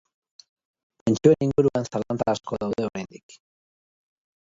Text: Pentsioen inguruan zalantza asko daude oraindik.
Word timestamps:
Pentsioen 1.03 1.45
inguruan 1.47 1.87
zalantza 1.91 2.29
asko 2.37 2.61
daude 2.67 2.91
oraindik. 2.91 3.41